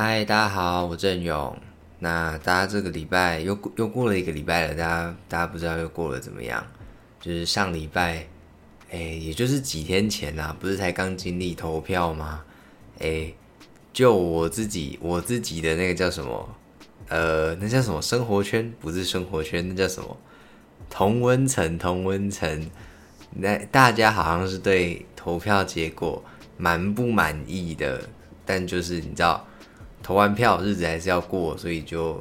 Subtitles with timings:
[0.00, 1.58] 嗨，大家好，我郑勇。
[1.98, 6.64] 那大家这个礼拜又又过了一个礼拜了，大家大家不知道又过了怎么样？
[7.20, 8.24] 就是上礼拜，
[8.92, 12.44] 哎，也就是几天前啦，不是才刚经历投票吗？
[13.00, 13.34] 哎，
[13.92, 16.48] 就我自己我自己的那个叫什么？
[17.08, 18.72] 呃，那叫什么生活圈？
[18.78, 20.16] 不是生活圈，那叫什么？
[20.88, 22.70] 同温层，同温层。
[23.32, 26.22] 那大家好像是对投票结果
[26.56, 28.08] 蛮不满意的，
[28.46, 29.44] 但就是你知道，
[30.08, 32.18] 投完票日子还是要过，所以就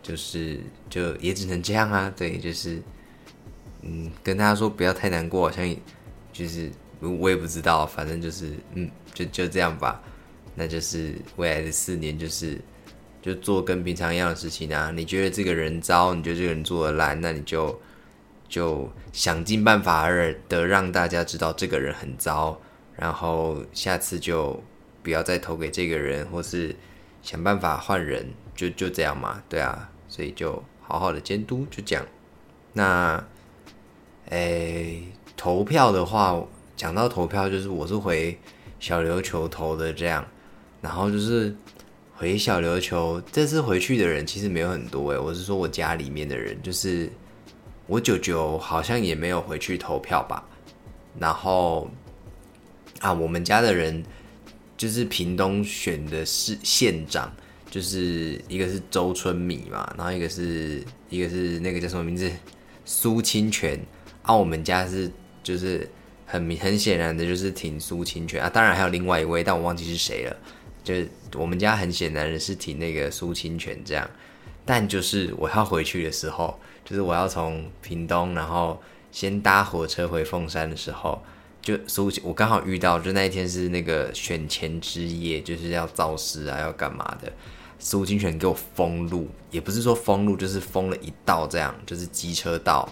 [0.00, 2.08] 就是就也只能这样啊。
[2.16, 2.80] 对，就是
[3.82, 5.76] 嗯，跟大家说不要太难过，好像
[6.32, 6.70] 就是
[7.00, 10.00] 我也不知道，反正就是嗯，就就这样吧。
[10.54, 12.56] 那就是未来的四年，就是
[13.20, 14.92] 就做跟平常一样的事情啊。
[14.94, 17.76] 你觉得这个人糟，你觉得这个人做的烂，那你就。
[18.46, 20.08] 就想尽办法
[20.48, 22.56] 的让大家知道这个人很糟，
[22.94, 24.62] 然后下次就
[25.02, 26.76] 不要再投给这个人，或是
[27.24, 32.06] 想办法换人，就就这样嘛，对啊，所以就好好的监督，就这样。
[32.74, 33.24] 那，
[34.28, 35.02] 诶，
[35.36, 36.40] 投票的话，
[36.76, 38.38] 讲到投票，就是我是回
[38.78, 40.24] 小琉球投的，这样，
[40.80, 41.56] 然后就是
[42.14, 47.10] 回小琉球，这次回去的人其实没有很多诶，我是说我家里面的人，就是。
[47.86, 50.42] 我舅舅好像也没有回去投票吧，
[51.18, 51.86] 然后
[53.00, 54.02] 啊，我们家的人
[54.76, 57.32] 就是屏东选的是县长，
[57.70, 62.30] 就是一个是周春米嘛，然后一个是一个是那个叫什么名字？
[62.84, 63.80] 苏清泉。
[64.22, 65.10] 啊，我们家是
[65.42, 65.86] 就是
[66.24, 68.42] 很明很显然的就是挺苏清泉。
[68.42, 70.34] 啊，当然还有另外一位，但我忘记是谁了，
[70.82, 74.08] 就是我们家很显然的是挺那个苏清泉这样。
[74.64, 78.82] 但就是我要回去的时候，就是我要从屏东，然后
[79.12, 81.22] 先搭火车回凤山的时候，
[81.64, 87.32] 就苏我刚好遇到，就那一天是那个选前之夜，就是要造势啊，要干嘛的。
[87.80, 92.88] 苏金泉给我封路，也不是说封路，就是封了一道这样，就是机车道，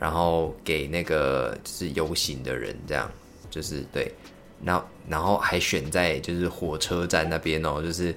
[0.00, 3.10] 然后给那个就是游行的人这样，
[3.50, 4.10] 就是对，
[4.64, 8.14] 然后然后还选在就是火车站那边哦，就是。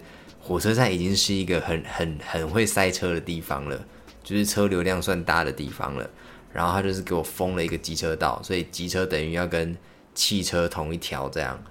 [0.48, 3.84] 火车站已经是一个很很很会塞车的地方了，
[4.24, 6.08] 就是车流量算大的地方了。
[6.54, 9.76] 然后他就是给我封了一个机车道，所以机车等于要跟
[10.16, 11.62] 汽车同一条这样。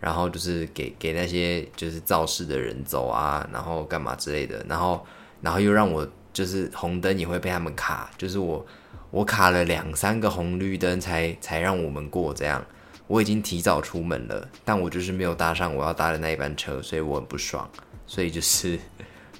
[0.00, 4.62] 然后就是给给那些就是肇事的人走啊，然后干嘛之类的。
[4.68, 5.02] 然后
[5.40, 8.66] 然后又让我就是红灯也会被他们卡，就是我
[9.10, 12.62] 我卡了两三个红绿灯才才让我们过这样。
[13.06, 17.66] 我已经提早出门了，但我就是没有搭上我要搭的那一班车，所以我很不爽。
[18.06, 18.78] 所以就是，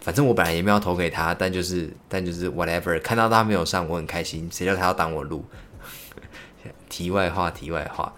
[0.00, 4.48] 反正我本来也没有投给他，但就是，但就是 whatever，看到他没有上，我很开心。
[4.50, 5.44] 谁叫他要挡我路？
[6.88, 8.14] 题外话，题外话，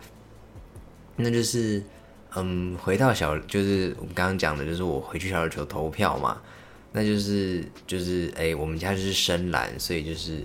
[1.16, 1.82] 那就是，
[2.34, 6.40] 嗯，回到小，就是我们刚刚讲的，就是我回去小琉球投票嘛。
[6.92, 10.42] 那就是，就是，哎，我们家就是深蓝，所以就是，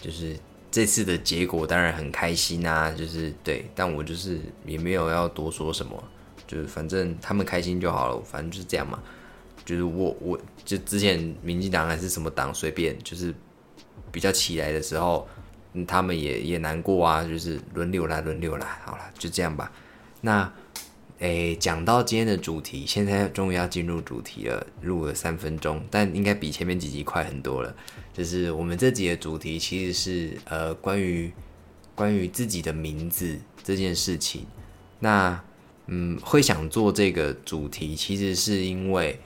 [0.00, 0.36] 就是
[0.70, 6.00] 这次的结果当然很开心啊，就是对，但我就是也没有要多说什么，
[6.46, 9.02] 就是反正他们开心就好了，反正就是这样嘛。
[9.64, 13.34] 就是我，我就之前民进党还是什么党，随便就是
[14.12, 15.28] 比较起来的时候，
[15.86, 19.70] 他们也也难过啊，就是轮流来，轮流来，好了，就这样吧。
[20.20, 20.52] 那
[21.18, 27.74] 诶，讲到今天的主题，现在终于要进入主题了，录了三分钟，但应该比前面几集快很多了。
[28.12, 31.32] 就是我们这集的主题其实是呃关于
[31.94, 34.46] 关于自己的名字这件事情。
[35.00, 35.40] 那
[35.86, 39.18] 嗯，会想做这个主题，其实是因为。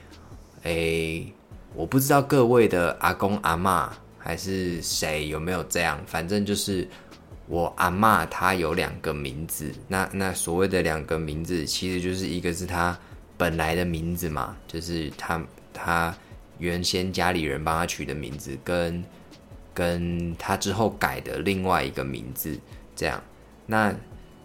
[0.65, 1.33] 诶，
[1.75, 6.87] 我不知道各位的阿公阿妈还是谁有没有这样，反正就是
[7.53, 12.99] 我阿妈她有两个名字，那那所谓的两个名字，其实就是一个是她
[13.37, 16.17] 本来的名字嘛，就是她她
[16.59, 19.05] 原先家里人帮她取的名字，跟
[19.75, 22.59] 跟她之后改的另外一个名字，
[22.97, 23.23] 这样，
[23.67, 23.95] 那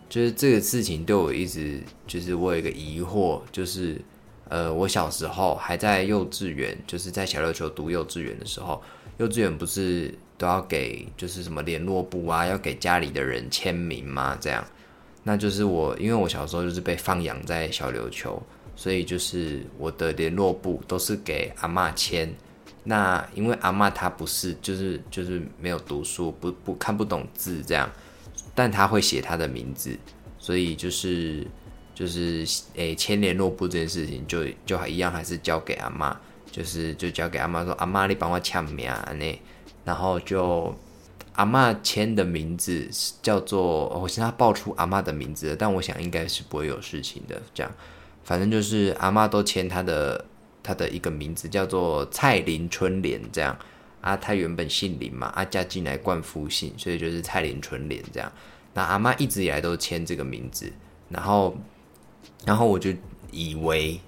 [0.10, 4.02] 就是这个事情对我一直就是我有一个疑惑，就是。
[4.50, 8.82] 呃，我小时候还在幼稚园，就是在小琉球读幼稚园的时候，
[9.18, 14.38] 幼稚园不是都要给就是什么联络簿啊，要给家里的人签名嘛？
[14.40, 14.66] 这样，
[15.24, 18.42] 那就是我，因为我小时候就是被放养在小琉球，
[18.76, 22.34] 所以就是我的联络簿都是给阿妈签。
[22.84, 27.90] 那因为阿妈她不是，就是就是没有读书，不不看不懂字这样，
[28.54, 29.98] 但她会写她的名字，
[30.38, 31.46] 所以就是。
[31.98, 32.46] 就是
[32.76, 36.16] 诶签联络簿这件事情，就就还一样，还是交给阿妈，
[36.52, 39.42] 就是就交给阿妈说阿妈你帮我签名啊那，
[39.88, 40.76] 然后就
[41.36, 42.90] 阿妈签的名字
[43.22, 47.72] 叫做我现在报出阿妈的名字，但我想应该是不会有事情的，这样，
[48.26, 50.26] 反正就是阿妈都签她的
[50.62, 53.58] 他的一个名字叫做蔡林春莲这样。
[54.00, 58.32] 啊，他原本姓林嘛，啊嫁进来冠夫姓，所以就是蔡林春莲这样。
[58.74, 60.72] 那阿妈一直以来都签这个名字，
[61.10, 61.58] 然后
[62.46, 62.92] 然后我就
[63.32, 64.00] 以为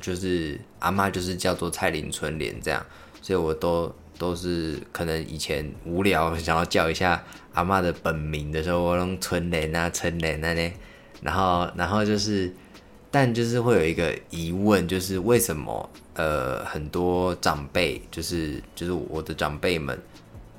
[0.00, 2.84] 就是阿妈就是叫做蔡林春莲这样，
[3.22, 7.24] 所以我都都是可能以前无聊想要叫一下
[7.54, 10.72] 阿妈的本名的时候，我用春莲啊、春莲啊呢，
[11.22, 12.52] 然后然后就是。
[13.10, 19.98] 但就是会有一个疑问，就是为什么呃很多长辈，就是就是我的长辈们，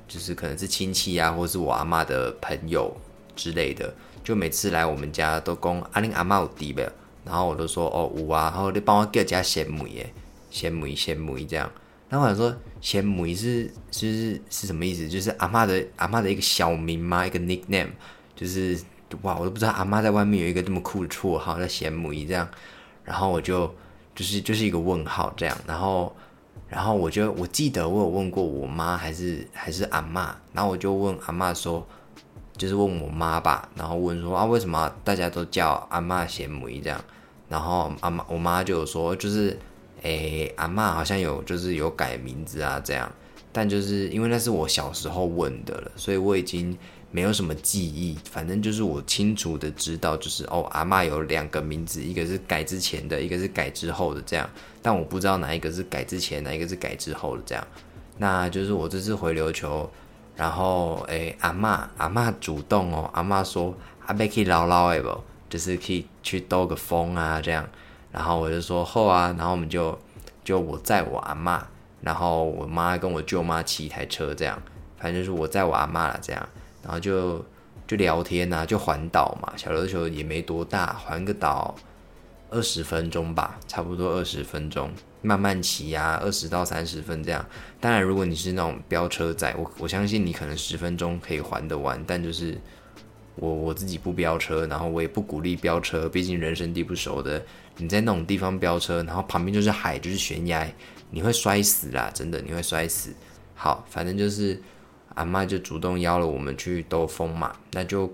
[0.08, 2.92] 就是可能是亲戚啊，或是我阿妈的朋友
[3.36, 6.90] 之类的，就每次来我们家都讲阿玲阿妈有弟呗，
[7.24, 10.12] 然后我都说哦有啊，然后你帮我叫一下贤母耶，
[10.50, 11.70] 贤母贤母这样，
[12.10, 15.08] 然后我想说贤母是就是是什么意思？
[15.08, 17.26] 就是阿妈的阿妈的一个小名吗？
[17.26, 17.88] 一个 nickname，
[18.36, 18.78] 就是。
[19.22, 22.48] 哇，我都不知道阿妈在外面有一个这么酷的绰号叫贤母这样，
[23.02, 23.66] 然后我就
[24.14, 26.14] 就是就是一个问号这样，然后
[26.68, 31.84] 然后我就我记得我有问过我妈还是还是阿妈，然后我就问阿妈说，
[32.56, 37.04] 就是问我妈吧，然后问说啊为什么大家都叫阿妈贤母这样，
[37.48, 39.58] 然后阿妈我妈就有说就是
[40.02, 43.10] 诶阿妈好像有就是有改名字啊这样，
[43.52, 46.76] 但就是因为那是我小时候问的了，所以我已经。
[47.12, 54.48] 没有什么记忆，反正就是我清楚的知道，就是哦，阿妈有两个名字，一个是改之前的，一个是改之后的这样，
[54.80, 57.66] 但我不知道哪一个是改之前，哪一个是改之后的这样。
[58.16, 59.90] 那就是我这次回琉球，
[60.36, 63.74] 然后诶，阿妈阿妈主动哦，阿妈说
[64.06, 65.08] 阿贝可以唠唠诶不，
[65.48, 67.68] 就是可以去兜个风啊这样，
[68.12, 69.98] 然后我就说后啊，然后我们就
[70.44, 71.66] 就我载我阿妈，
[72.00, 74.60] 然后我妈跟我舅妈骑一台车这样，
[74.98, 76.48] 反正就是我载我阿妈了这样。
[76.82, 77.44] 然后就
[77.86, 81.74] 就聊天呐，就环岛嘛，小琉球也没多大，环个岛
[82.48, 84.90] 二十分钟吧，差不多二十分钟，
[85.20, 87.44] 慢慢骑呀，二十到三十分这样。
[87.80, 92.58] 当然，如果你是那种飙车仔，我我相信你可能十分钟可以环得完，但就是
[93.36, 97.42] 我我自己不飙车，然后我也不鼓励飙车，毕竟人生地不熟的，
[97.80, 100.70] 你在那种地方飙车，然后旁边就是海，就是悬崖，
[101.10, 103.12] 你会摔死啦，真的你会摔死。
[103.54, 104.62] 好，反正就是。
[105.16, 108.10] 阿妈就主动邀了我们去兜风嘛，那就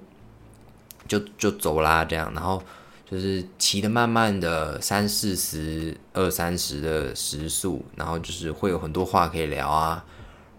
[1.06, 2.60] 就就走啦，这样，然后
[3.08, 10.02] 就是骑的慢慢的三四十、二三十的时速，然后就是会有很多话可以聊啊，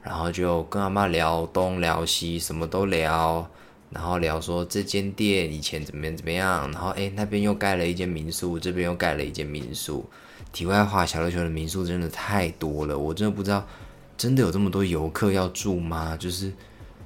[0.04, 3.50] 然后就跟阿妈聊东聊西，什么都聊，
[3.90, 10.06] 然后聊说这间店以前怎么样怎么样，然后哎那边又盖了一间民宿，这边又盖了一间民宿。
[10.52, 13.66] 题外话，小琉球的民宿真的太多了，我真的不知道。
[14.18, 16.18] 真的有这么多游客要住吗？
[16.18, 16.52] 就是，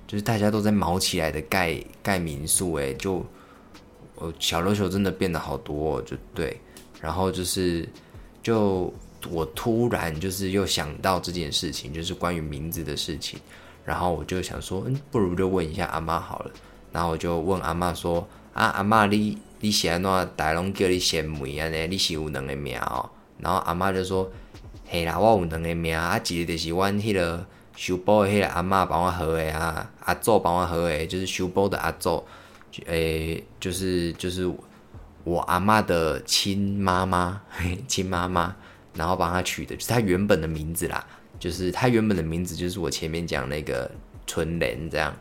[0.07, 3.25] 就是大家都在毛起来的盖盖民宿，诶，就，
[4.15, 6.57] 呃，小琉球真的变得好多，就对。
[7.01, 7.85] 然后就是，
[8.41, 8.93] 就
[9.29, 13.37] 我突然就是又想到这件事情，就是关于名字的事情。
[13.83, 16.51] 然后我就想说，嗯，不如就问一下阿妈好了。
[16.91, 21.69] 然后我就问阿妈说，啊，阿妈你你喜欢哪大龙叫你贤梅啊？
[21.69, 23.09] 呢，你是有两个名哦。
[23.39, 24.31] 然后阿妈就说。
[24.93, 27.45] 嘿啦，我有两个名，啊，一个就是阮迄个
[27.77, 32.21] 修补的迄个阿嬷帮我好的啊，阿祖帮我好的，就是修补的阿祖，
[32.87, 34.53] 诶，就是就是
[35.23, 37.41] 我阿嬷的亲妈妈，
[37.87, 38.53] 亲妈妈，
[38.93, 41.01] 然后帮她取的，就是她原本的名字啦，
[41.39, 43.89] 就是她原本的名字就是我前面讲那个
[44.27, 45.15] 春莲这样，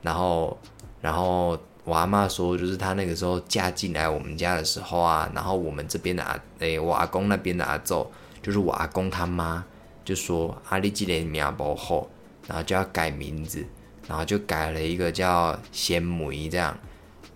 [0.00, 0.58] 然后
[1.00, 8.06] 然后我阿妈说，就是她那个时候嫁进来我们家的时候啊，然后我们这边的阿，诶，我阿公那边的阿祖。
[8.42, 9.62] 就是我阿公他妈
[10.02, 12.08] 就说阿里基连名不好，
[12.48, 13.62] 然后就要改名字，
[14.08, 16.74] 然后就改了一个叫仙梅这样。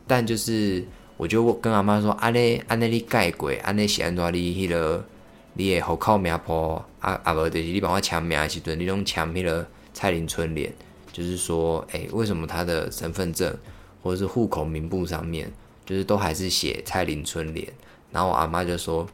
[0.07, 0.83] 但就是
[1.19, 5.05] 我就跟阿妈说，阿内阿内你改过，阿内是安怎你迄个
[5.53, 10.73] 你的户口名簿，啊啊无就是你帮我签名的时阵，你拢签迄个蔡林春联，
[11.15, 13.57] 就是说，诶，为什么他的身份证
[14.03, 15.51] 或者是户口名簿上面，
[15.87, 17.67] 就是都还是写蔡林春莲？
[18.13, 19.09] 然后我阿妈就说。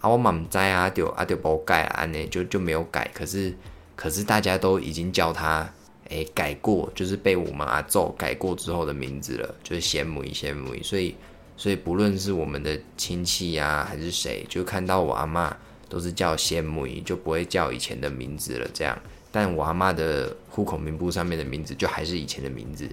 [0.00, 3.08] 啊，我嘛唔知啊，就啊就无改啊，呢就就没有改。
[3.14, 3.54] 可是
[3.94, 5.72] 可是大家都已经叫他
[6.08, 10.74] 诶改过，就是被我们阿祖改过之后的名字了，就是贤母贤母。
[10.82, 11.14] 所以
[11.56, 15.56] 所以不论是我们的亲戚呀，还是谁，就看到我阿妈
[15.88, 18.68] 都是叫贤母，就不会叫以前的名字了。
[18.74, 18.98] 这样，
[19.32, 22.88] 但我阿妈的户口名簿上面的名字就还是以前的名字。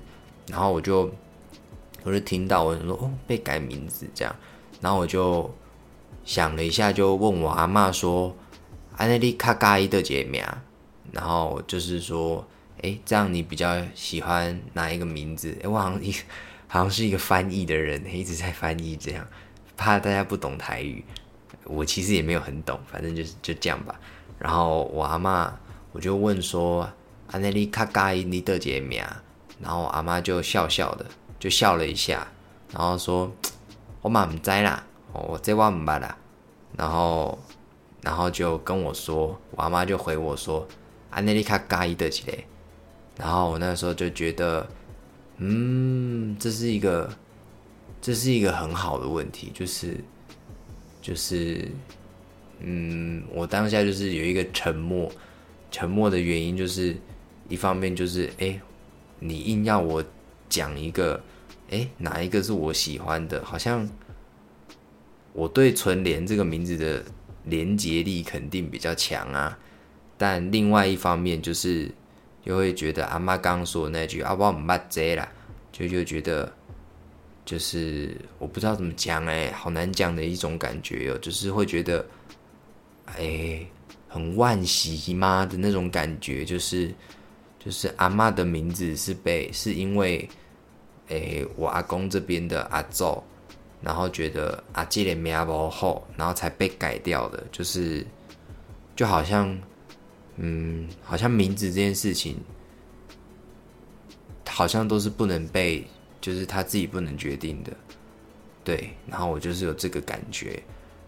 [0.47, 1.13] 然后我就
[2.03, 4.35] 我就听到我说哦被改名字这样，
[4.81, 5.47] 然后我就。
[6.25, 8.35] 想了一下，就问我阿妈说
[8.97, 10.43] ：“安内利卡嘎伊的姐名。”
[11.11, 12.45] 然后就是说
[12.83, 16.13] ：“哎，这样你比较喜欢哪一个名字？”哎，我好像一
[16.67, 19.25] 好像是一个翻译的人，一直在翻译这样，
[19.75, 21.03] 怕大家不懂台语。
[21.63, 23.99] 我其实也没有很懂，反正就是就这样吧。
[24.37, 25.51] 然后我阿妈
[25.91, 26.89] 我就问说
[27.31, 29.03] ：“安内利卡嘎伊你的姐名？”
[29.61, 31.05] 然后阿妈就笑笑的，
[31.39, 32.27] 就笑了一下，
[32.73, 33.31] 然后说
[34.01, 36.17] ：“我妈唔知啦，我这话唔捌啦。”
[36.77, 37.37] 然后，
[38.01, 40.65] 然后就跟我说，我阿妈就回我说
[41.09, 42.45] ：“安内利卡嘎伊得几嘞？”
[43.17, 44.65] 然后我那时候就觉得，
[45.37, 47.09] 嗯，这是一个，
[47.99, 50.01] 这是一个很好的问题，就是，
[51.01, 51.69] 就是，
[52.59, 55.11] 嗯，我当下就是有一个沉默，
[55.71, 56.95] 沉默的原因就是，
[57.47, 58.59] 一方面就是，哎。
[59.21, 60.01] 你硬要我
[60.47, 61.21] 讲一个，
[61.71, 63.43] 哎，哪一个是我喜欢的？
[63.43, 63.85] 好像
[65.33, 67.03] 我对纯莲这个名字的
[67.43, 69.59] 连结力肯定比较强啊。
[70.17, 71.91] 但另外一方面就是，
[72.45, 75.29] 又会觉得阿妈刚刚说那句“阿爸唔捌这啦”，
[75.73, 76.49] 就就觉得
[77.43, 82.05] 就是我不知道怎么讲哎，好难讲的一种感觉哦，就是会觉得
[83.17, 83.67] 哎，
[84.09, 86.93] 很惋惜妈的那种感觉，就是。
[87.61, 90.27] 就是阿妈的名字是被是因为，
[91.09, 93.21] 诶，我阿公这边的阿祖，
[93.81, 97.45] 然后觉得阿基连名不好，然后才被改掉的。
[97.51, 98.07] 就是，
[98.95, 99.59] 就好像，
[100.37, 102.37] 嗯，好像名字这件事情，
[104.47, 105.85] 好像都是不能被，
[106.21, 107.73] 就是他自己不能决定的。
[108.63, 110.63] 对，然后我就是有这个感觉，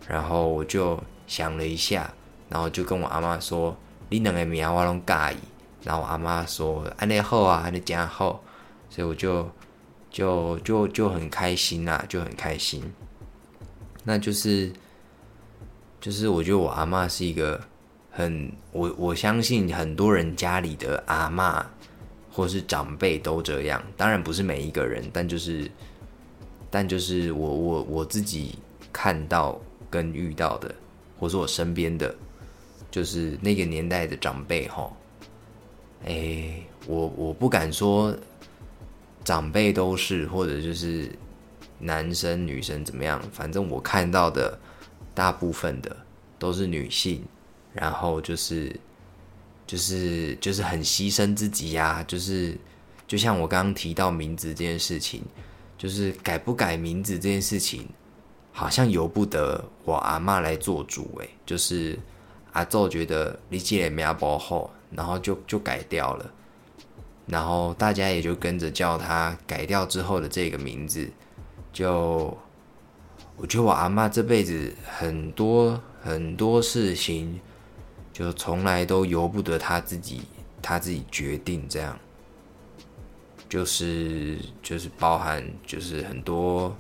[0.06, 2.14] 然后我就想了一下，
[2.52, 3.76] 然后就跟我阿妈说
[4.12, 5.38] ：“你两个名我拢介意。”
[5.84, 8.44] 然后我阿妈说：“安内好啊，安内加好。”
[8.92, 9.50] 所以我就
[10.12, 12.84] 就就就很开心呐，就很开心。
[14.04, 14.70] 那就是，
[16.02, 17.58] 就是我觉得我阿妈是一个
[18.12, 21.66] 很我我相信很多人家里的阿妈
[22.34, 25.72] 或是长辈都这样，当然不是每一个人，但就是
[26.70, 28.60] 但就是我我我自己
[28.92, 29.58] 看到
[29.90, 30.74] 跟遇到的，
[31.20, 32.14] 或是我身边的，
[32.92, 34.92] 就是那个年代的长辈哈。
[36.06, 38.16] 哎，我我不敢说
[39.24, 41.12] 长辈都是，或者就是
[41.80, 44.60] 男生女生怎么样，反正我看到的
[45.16, 45.96] 大部分的
[46.38, 47.24] 都是女性，
[47.74, 48.76] 然后就是
[49.68, 52.58] 就是就是很牺牲自己呀，就是
[53.08, 55.22] 就像我刚刚提到名字这件事情，
[55.78, 57.88] 就是改不改名字这件事情，
[58.52, 61.98] 好像由不得我阿妈来做主，哎，就是
[62.54, 64.72] 阿宙觉得你记得名不好。
[64.94, 66.34] 然后就就改掉了，
[67.26, 71.10] 然后大家也就跟着叫他改掉之后的这个名字，
[71.72, 72.38] 就
[73.38, 77.40] 我觉得我阿妈这辈子很多很多事情，
[78.12, 80.24] 就从来都由不得他自己，
[80.62, 81.98] 他自己决定这样，
[83.48, 86.76] 就是就是包含就是很多，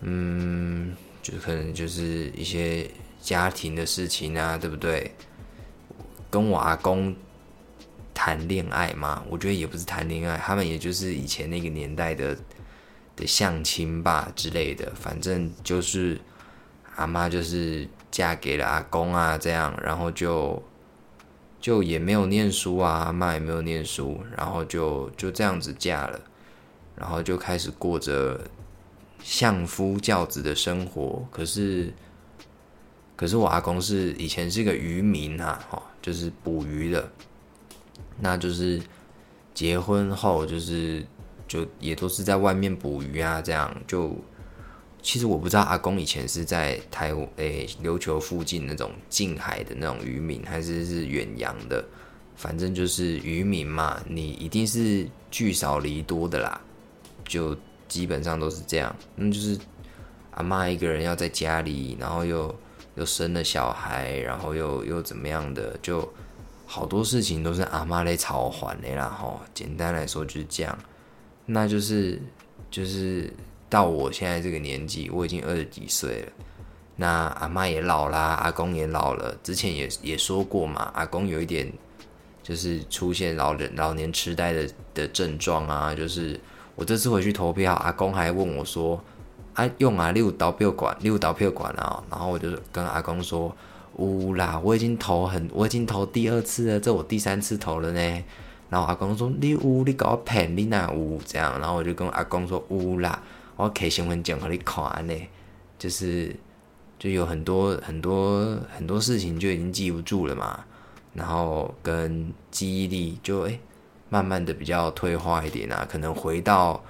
[0.00, 2.90] 嗯，就可能就是一些
[3.22, 5.14] 家庭的事情啊，对不对？
[6.28, 7.14] 跟我阿公
[8.12, 12.36] 谈恋爱嘛，我觉得也不是谈恋爱，他们也就是以前那个年代的
[13.14, 16.20] 的相亲吧之类的，反正就是
[16.96, 20.62] 阿妈就是嫁给了阿公啊，这样，然后就
[21.60, 26.20] 就也没有念书啊，阿妈也没有念书，然后就就这样子嫁了，
[26.96, 28.40] 然后就开始过着
[29.22, 31.24] 相夫教子的生活。
[31.30, 31.92] 可是
[33.16, 35.82] 可是我阿公是以前是个渔民啊，哈。
[36.02, 37.08] 就是捕鱼的，
[38.18, 38.82] 那就是
[39.54, 41.06] 结婚后就是
[41.46, 44.12] 就也都是在外面捕鱼啊，这样就
[45.00, 51.84] 其实我不知道阿公以前是在台诶琉球附近那种近海的那种渔民，还是是远洋的，
[52.34, 56.60] 反正就是渔民嘛，你一定是聚少离多的啦，
[57.24, 58.92] 就基本上都是这样。
[59.14, 59.56] 那就是
[60.32, 62.52] 阿妈一个人要在家里，然后又。
[62.94, 66.06] 又生了小孩，然后又又怎么样的，就
[66.66, 69.08] 好多事情都是阿妈来操还的啦。
[69.18, 70.78] 吼，简单来说就是这样。
[71.46, 72.20] 那就是
[72.70, 73.32] 就是
[73.70, 76.32] 到我现在这个年纪，我已经二十几岁了。
[76.96, 79.34] 那阿妈也老啦，阿公也老了。
[79.42, 81.72] 之前也也说过嘛，阿公有一点
[82.42, 85.94] 就是出现老人老年痴呆的的症状啊。
[85.94, 86.38] 就是
[86.74, 89.02] 我这次回去投票，阿公还问我说。
[89.54, 92.02] 啊，用啊，你有投票管，你有投票管啊。
[92.10, 93.54] 然后我就跟阿公说，
[93.96, 98.24] 呜啦，我已经投很，我已经投第二次了，这我第三次投了呢。
[98.70, 101.60] 然后阿公说，你呜，你搞骗，你哪有这样？
[101.60, 103.22] 然后我就跟阿公说，呜啦，
[103.56, 105.14] 我开身份证给你看呢。
[105.78, 106.34] 就是
[106.98, 110.64] 就有很多很多很多事情就已经记不住了嘛。
[111.12, 113.60] 然后跟记忆力就诶
[114.08, 116.82] 慢慢的比较退化一点啊，可能回到。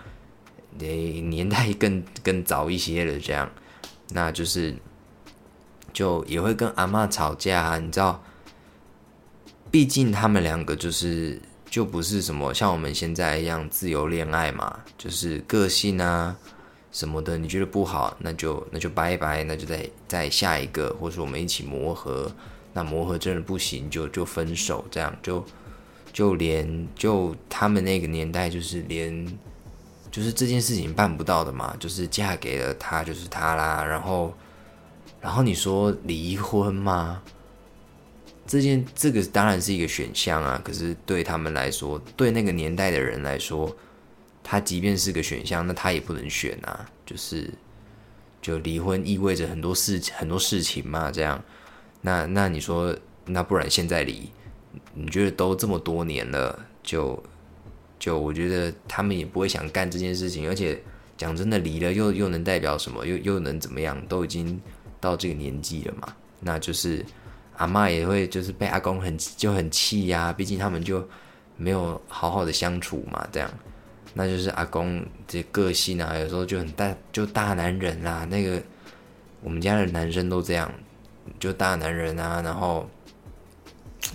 [0.78, 3.50] 得，年代更 更早一些了，这样，
[4.10, 4.74] 那就是
[5.92, 8.22] 就也会跟阿妈吵架，啊你知道，
[9.70, 16.36] 毕竟他们两个就是就不是什么像我们现在一样自由恋爱嘛，就是个性啊
[16.90, 22.30] 什么的，你觉得不好，那就那就拜拜，那就再再下一个，或者说我们一起磨合，
[22.74, 25.42] 那磨合真的不行，就就分手，这样就
[26.12, 29.26] 就连就他们那个年代，就是连
[30.12, 34.32] 就是这件事情办不到的嘛，就是嫁给了他就是他啦，然后
[35.20, 37.20] 然后你说离婚吗？
[38.46, 43.74] 这件这个当然是一个选项啊，可是对他们来说，对那个年代的人来说，
[44.44, 46.86] 他即便是个选项，那他也不能选啊。
[47.06, 47.48] 就是
[48.40, 51.42] 就离婚意味着很多事很多事情嘛，这样。
[52.00, 54.30] 那那你说，那不然现在离？
[54.92, 57.22] 你觉得都这么多年了，就
[58.02, 60.48] 就我觉得他们也不会想干这件事情。
[60.48, 60.76] 而且
[61.16, 63.06] 讲真的，离了又又能代表什么？
[63.06, 63.96] 又又能怎么样？
[64.08, 64.60] 都已经
[65.00, 67.06] 到这个年纪了嘛，那就是。
[67.58, 71.06] 阿妈也会就是被阿公很就很气呀，毕竟他们就
[71.56, 73.48] 没有好好的相处嘛，这样，
[74.14, 78.60] 那就是阿公这个性啊，有时候就很大就大男人啦，那个
[79.42, 80.72] 我们家的男生都这样，
[81.38, 82.88] 就大男人啊，然后，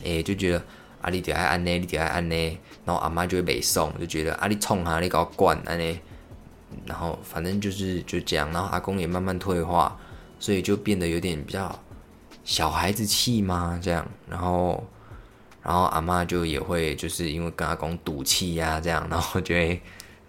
[0.03, 0.62] 诶就觉得
[1.01, 6.00] 阿你得爱安呢，你得爱安呢，然后阿妈就会北送，就觉得阿你冲哈，你搞惯安呢，
[6.86, 9.96] 然后反正就是就这样，然后阿公也慢慢退化，
[10.39, 11.79] 所以就变得有点比较。
[12.46, 13.77] 小孩子气嘛？
[13.84, 14.82] 这样，然后，
[15.62, 19.82] 然后阿妈就也会就是因为跟阿公赌气呀，这样，然后就会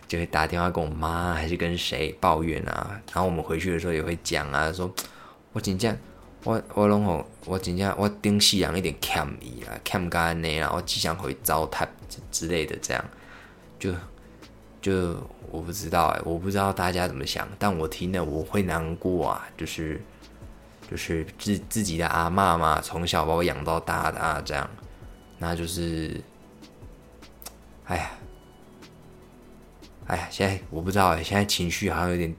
[0.09, 4.93] 就会打电话跟我妈还是跟谁抱怨啊，然后我们回去的时候也会讲啊，说
[5.53, 5.97] 我真正
[6.45, 11.87] 我我拢好，我真正我顶西洋一点欠伊啊，欠干呢啦，我只想回糟蹋
[12.31, 13.05] 之类的，这样，
[13.79, 13.93] 就
[14.81, 15.17] 就
[15.51, 20.01] 我不知道哎，我不知道大家怎么想，但我听了我会难过啊，就是。
[20.91, 24.67] 就是自自己的阿妈嘛，从小把我养到大的啊，这样，
[25.37, 26.19] 那就是，
[27.85, 28.11] 哎呀，
[30.07, 32.35] 哎呀，现在我不知道哎，现在情绪好像有点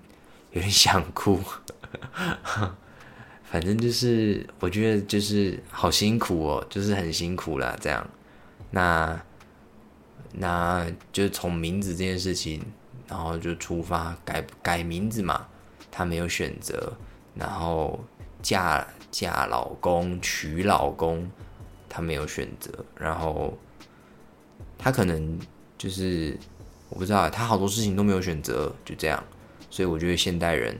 [0.53, 1.39] 有点想哭，
[3.49, 8.07] 反正就是我觉得就是好辛苦哦，就是很辛苦了这样，
[8.71, 9.21] 那
[10.33, 12.62] 那就从名字这件事情，
[13.07, 15.47] 然后就出发改改名字嘛，
[15.89, 16.93] 他没有选择，
[17.35, 17.99] 然后。
[18.41, 21.29] 嫁嫁老公娶老公，
[21.89, 23.53] 他没有选择，然后
[24.77, 25.38] 他可能
[25.77, 26.39] 就是
[26.88, 29.21] 我不知道，他好多事情都没有选择，就这样。
[29.69, 30.73] 所以我觉得现代人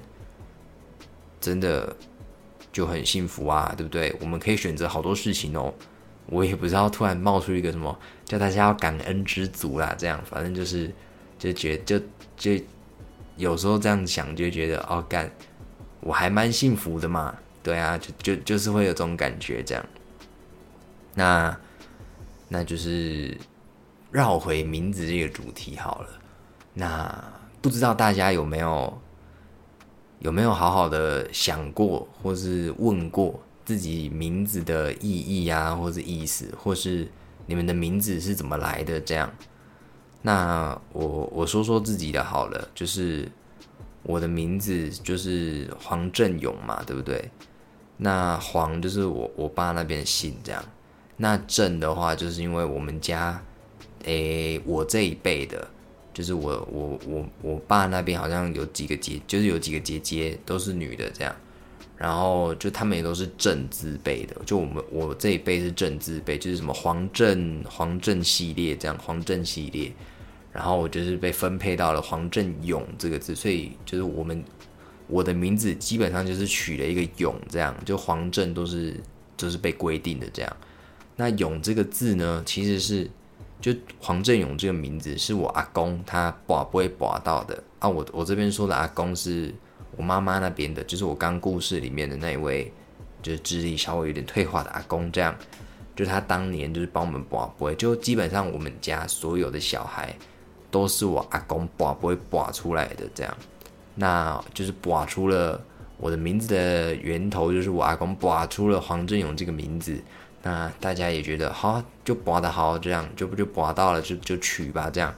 [1.41, 1.93] 真的
[2.71, 4.15] 就很幸福啊，对不对？
[4.19, 5.73] 我们可以选择好多事情哦。
[6.27, 10.93] 我也不知道突然冒出一个什么叫大家要感恩知足啦，这样反正就是
[11.39, 11.99] 就觉就
[12.38, 12.51] 就
[13.36, 15.32] 有时候这样想，就觉得哦干，
[16.01, 17.36] 我还蛮幸福的嘛。
[17.63, 19.86] 对啊，就就就是会有这种感觉，这样。
[21.15, 21.58] 那
[22.47, 23.36] 那就是
[24.12, 26.10] 绕回名字这个主题好了。
[26.73, 27.23] 那
[27.62, 29.01] 不知道大家有没有
[30.19, 37.08] 有没有好好的想过，或是问过自己名字的意义啊，或是意思，或是
[37.45, 38.99] 你们的名字是怎么来的？
[38.99, 39.32] 这样。
[40.21, 43.32] 那我我说说自己的好了，就是
[44.03, 47.32] 我的名字就是黄振勇嘛，对不对？
[47.95, 50.63] 那黄就是我我爸那边姓这样，
[51.17, 53.41] 那振的话就是因为我们家，
[54.03, 55.67] 诶，我这一辈的，
[56.19, 61.34] 就是我我我我爸那边好像有几个姐，就是有几个姐姐都是女的这样，
[61.95, 69.89] 然后就他们也都是正字辈的，就我们我这一辈是正字辈，就是什么黄正黄正系列这样，黄正系列，
[70.51, 74.43] 然后我就是被分配到了黄正勇这个字，所以就是我们。
[75.12, 78.95] 我的名字基本上就是取了一个勇，这样就黄正都是
[79.36, 80.58] 都是被规定的这样。
[81.15, 83.10] 那勇这个字呢，其实是
[83.62, 87.89] 就黄振勇这个名字是我阿公他拔不会拔到的啊。
[87.89, 89.54] 我我这边说的阿公是
[89.98, 92.72] 我妈妈那边的，就是我刚故事里面的那一位，
[93.22, 95.36] 就是智力稍微有点退化的阿公，这样
[95.95, 100.15] 就他当年就是帮我们拔不会，就基本上我们家所有的小孩
[100.72, 103.38] 都是我阿公拔不会拔出来的这样。
[103.95, 105.62] 那就是拔出了
[105.98, 110.02] 我的名字的源头，就是我阿公拔出了黄振勇这个名字。
[110.43, 115.13] 那大家也觉得好，就拔的好，这样就不就拔到了，就就取吧，这样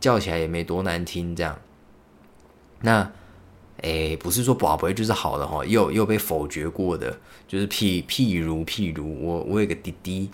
[0.00, 1.58] 叫起来也没多难听，这样。
[2.80, 3.10] 那
[3.82, 10.30] 诶，不是说拔不会就是好的哈，又又被否决过的，就是譬譬如譬如我我有个弟弟，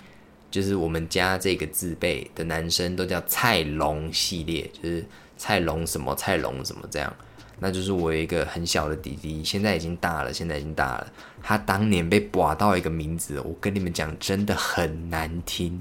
[0.51, 5.05] 就是我们家这个字辈的男生都叫蔡龙系列，就是
[5.37, 7.15] 蔡龙什么蔡龙什么这样。
[7.61, 11.13] 那就是我有一个很小的弟弟，现在已经大了，现在已经大了。
[11.43, 15.81] 他当年被刮到一个名字，我跟你们讲，真的很难听。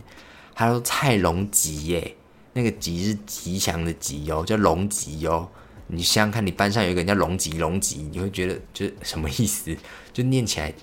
[0.53, 2.15] 他说蔡龙吉耶，
[2.51, 5.47] 那个吉是吉祥的吉哦，叫龙吉哦。
[5.87, 9.75] 你想想看，你班上有一个人叫龙吉，龙吉，你会觉得就什么意思？
[10.11, 10.73] 就念起来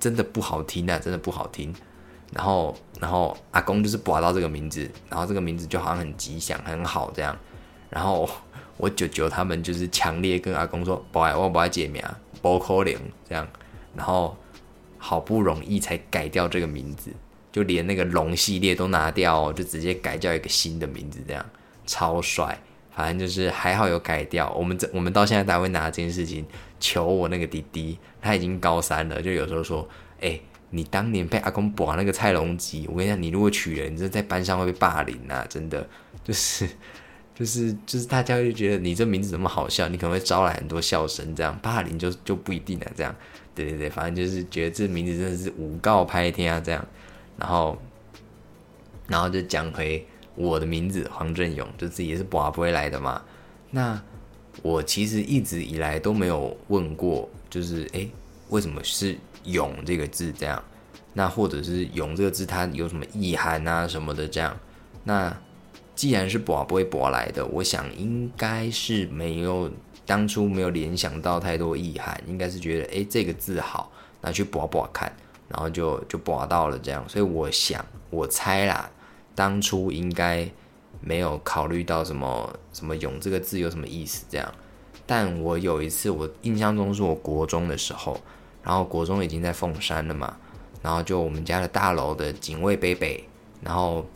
[0.00, 1.72] 真的不好听啊，真的不好听。
[2.32, 7.36] 然后，然后阿公就是刮到这个名字，然后这个名字就好像很吉祥、很好这样。
[7.88, 8.28] 然后
[8.76, 12.02] 我舅舅他们就是强烈跟阿公说：“不爱我不爱解名，
[12.42, 12.94] 不可能
[13.28, 13.46] 这样。”
[13.96, 14.36] 然后
[14.98, 17.10] 好不容易才改掉这个名字，
[17.50, 21.44] 就连那个龙系列都拿掉，就直接改叫一个新的名字，这样
[21.86, 22.58] 超帅。
[22.94, 24.50] 反正就是还好有改掉。
[24.52, 26.46] 我们这我们到现在还会拿这件事情
[26.80, 29.86] 求我那个弟弟，他已经高三了，就有时候说
[30.20, 35.46] ：“哎，你当年被阿公拔那个蔡龙吉，我跟你讲，你如果娶人，你这在班上会被霸凌啊！
[35.46, 35.86] 真的，
[36.24, 36.66] 就是
[37.36, 42.86] 就是就是大家就觉得你这名字怎么好笑，你可能会招来很多笑声，这样霸凌就就不一定了。
[42.96, 43.14] 这样，
[43.54, 46.84] 对对对，反正就是觉得这名字真的是五告拍天啊，这样，
[47.38, 47.78] 然后
[49.06, 50.04] 然后就讲回。
[50.38, 53.22] 我的名字黄振勇，就自己也是拔不会来的嘛。
[53.70, 53.98] 那
[54.60, 58.10] 我其实一直以来都没有问过，就是诶，
[58.50, 60.62] 为什么是勇这个字这样？
[61.14, 64.54] 那或者是勇这个字它有什么意涵啊什么的这样？
[65.04, 65.34] 那
[65.96, 69.68] 既然是拔不会拔来的，我想应该是没有
[70.04, 75.10] 当初没有联想到太多意涵，应该是觉得诶，这个字好，那去拔拔看，
[75.48, 77.02] 然后就就拔到了这样。
[77.08, 78.88] 所以我想，我猜啦。
[79.34, 80.48] 当初应该
[81.00, 84.50] 没有考虑到什么什么“勇”这个字有什么意思这样，
[85.06, 88.18] 但我有一次我印象中是我国中的时候，
[88.62, 90.36] 然后国中已经在凤山了嘛，
[90.82, 93.22] 然后就我们家的大楼的警卫北北，
[93.60, 94.06] 然后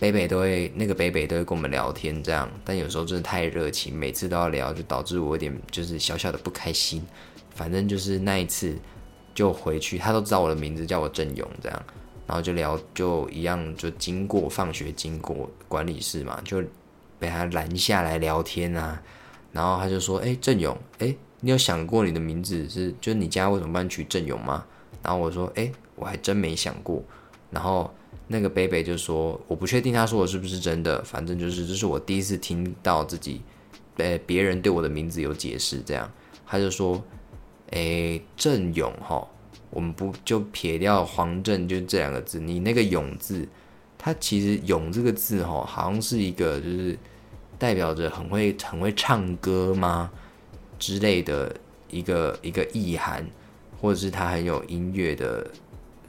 [0.00, 7.04] 北北都会那个北北都会跟我们聊天这样，但有时候真的太热情，每次都要聊，就导致我有点就是小小的不开心。
[7.54, 8.78] 反正就是那一次
[9.34, 11.82] 就回去，他都知道我的名字，叫我郑勇这样。
[12.26, 16.62] 然后就聊，就一样，就经过放学经过管理室嘛，就
[17.18, 19.02] 被他拦下来聊天啊。
[19.50, 24.64] 然后他就说：“哎，郑勇，哎，你有想过你的名字是，就是你家为什么帮你取郑勇吗？”
[25.02, 27.02] 然后我说：“哎，我还真没想过。”
[27.50, 27.92] 然后
[28.28, 33.40] 那个北北就说：“我不确定他说的是不是真的，反正就是这是我第一次听到自己，
[33.96, 36.08] 呃，别人对我的名字有解释这样。”
[36.46, 37.02] 他就说
[37.72, 39.26] ：“哎，郑勇，哈。”
[39.70, 43.46] 我们不就撇掉黄正就这两个字，你那个勇字，
[43.98, 46.98] 他其实勇这个字哈，好像是一个就是
[47.58, 50.10] 代表着很会很会唱歌吗
[50.78, 51.54] 之类的
[51.90, 53.28] 一个一个意涵，
[53.78, 55.46] 或者是他很有音乐的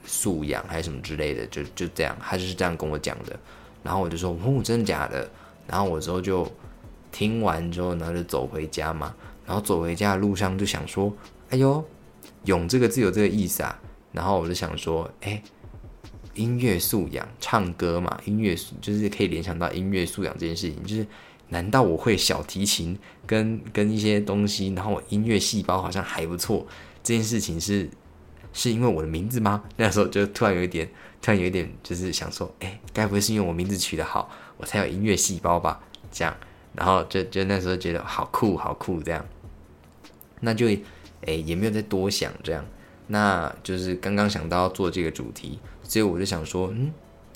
[0.10, 3.40] 素养还是什么之类的，就就这样，他就是这样跟我讲的。
[3.84, 5.30] 然后我就说，哦，真的假的？
[5.68, 6.52] 然后我之后就
[7.12, 9.16] 听完之后然后，就走回家嘛。
[9.46, 11.14] 然后走回家的路上就想说，
[11.52, 11.84] 哎呦。
[12.46, 13.80] 勇这个字有这个意思啊，
[14.14, 15.44] 然后我就想说，哎，
[16.36, 21.06] 音乐素养，唱歌嘛，音乐就是可以联想到音乐素养这件事情，就是
[21.50, 26.66] 难道我会小提琴跟跟一些东西，然后我音乐细胞好像还不错，
[27.04, 27.90] 这件事情是
[28.54, 29.64] 是因为我的名字吗？
[29.78, 30.90] 那时候就突然有一点，
[31.22, 35.80] 突然有一点就是想说，哎，该不会是因为我名字取得好，我才有音乐细胞吧？
[36.12, 36.36] 这样，
[36.74, 39.26] 然后就就那时候觉得好酷，好酷，这样，
[40.42, 40.68] 那就。
[41.28, 42.66] 哎，也没有再多想这样，
[43.08, 46.94] 那就是刚刚想到要做这个主题，所以我就想说，嗯，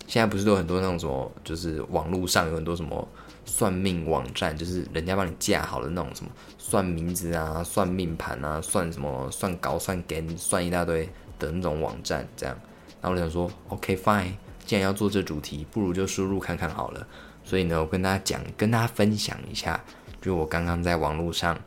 [0.08, 3.06] 现在不是都很多那种什么，就是网络上有很多什么
[3.46, 12.56] 算命网站，就是人家帮你架好的那种什么算名字啊、算命盘啊、算什么算高算根、算一大堆的那种网站，这样。
[13.02, 14.34] 然后我想说，OK fine，
[14.66, 17.08] 既然要做这主题，不如就输入看看好了。
[17.44, 19.84] 所以呢，我跟大家讲，跟大家分享一下，
[20.22, 21.60] 就我刚刚在网络上，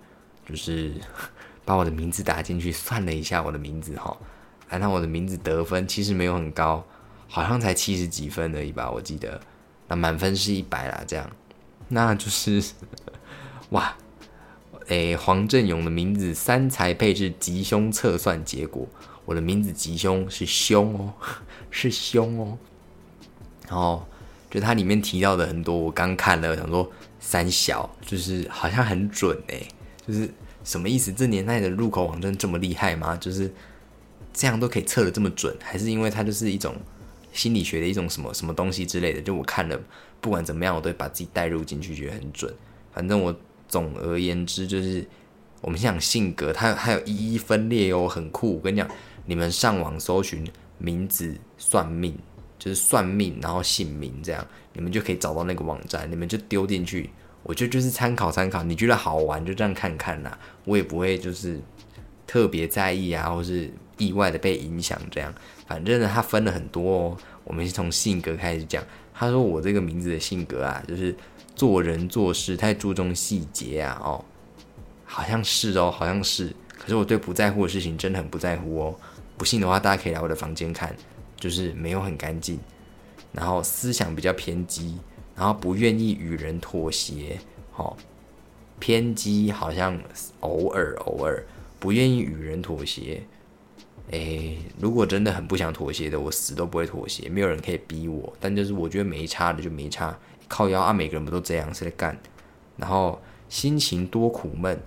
[0.48, 0.94] 就是。
[1.66, 4.16] 把我的名字打进去，算了一下我的名字哈，
[4.68, 6.86] 按照我的名字得分其实没有很高，
[7.26, 9.40] 好像才七十几分而已吧，我记得。
[9.88, 11.28] 那满分是一百啦，这样，
[11.88, 12.62] 那就是
[13.70, 13.96] 哇，
[14.86, 18.86] 诶，黄振勇的名字三才配置吉凶测算结果，
[19.24, 21.12] 我的名字吉凶是凶哦，
[21.70, 22.58] 是凶哦。
[23.68, 24.06] 然后
[24.50, 29.66] 就它里面提到的很多，我刚看了，想说三小就是好像很准诶，
[30.06, 30.30] 就是。
[30.66, 31.12] 什么意思？
[31.12, 33.16] 这年代的入口网站这么厉害吗？
[33.18, 33.48] 就是
[34.34, 36.74] 这样都可以测的这么准，还是因为它就是一种
[37.32, 39.22] 心理学的一种什么什么东西之类的？
[39.22, 39.80] 就我看了，
[40.20, 42.52] 不管怎么样，我都会把自己带入进去，觉得很准。
[42.92, 43.34] 反正我
[43.68, 45.06] 总而言之就是，
[45.60, 48.54] 我们讲性格，它还有一一分裂哦，很酷。
[48.54, 48.88] 我跟你讲，
[49.26, 50.44] 你们上网搜寻
[50.78, 52.16] 名字算命，
[52.58, 57.10] 就是算命，然后姓名这样，你们就可以找到那个网站，你们就丢进去。
[57.42, 61.60] 我觉得就是参考参考，你觉得好玩就这样看看啦，我也不会就是
[62.26, 65.32] 特别在意啊，或是意外的被影响这样。
[65.66, 68.82] 反正呢，它分了很多哦，我们从性格开始讲。
[69.18, 71.14] 他说我这个名字的性格啊，就是
[71.54, 74.22] 做人做事太注重细节啊，哦，
[75.06, 76.54] 好像是哦，好像是。
[76.78, 78.94] 可是我对不在乎的事情真的很不在乎哦。
[79.38, 80.94] 不信的话，大家可以来我的房间看，
[81.40, 82.60] 就是没有很干净，
[83.32, 84.98] 然后思想比较偏激，
[85.34, 87.38] 然后不愿意与人妥协，
[87.72, 87.96] 好，
[88.78, 89.98] 偏激好像
[90.40, 91.42] 偶尔偶尔
[91.78, 93.22] 不愿意与人妥协。
[94.10, 98.32] 诶，如果真的很不想妥协的，我死都不会妥协，没有人可以逼我。
[98.38, 100.16] 但就是我觉得没差的就没差，
[100.48, 102.16] 靠腰啊，每个人不都这样是在干？
[102.76, 104.80] 然后心情多苦闷，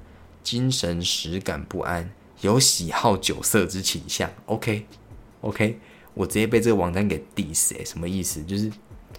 [0.43, 2.11] 精神实感不安。
[2.41, 5.77] 有喜好酒色之倾向，OK，OK，
[6.13, 8.41] 我直接被这个网站给 diss 哎，什么意思？
[8.43, 8.71] 就是